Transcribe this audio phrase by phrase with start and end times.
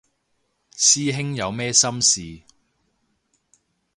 [0.75, 2.41] 師兄有咩心事